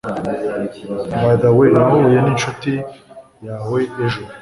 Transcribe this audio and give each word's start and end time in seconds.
By 1.21 1.33
the 1.41 1.49
way, 1.57 1.67
Nahuye 1.75 2.17
ninshuti 2.23 2.71
yawe 3.45 3.79
ejo. 4.05 4.23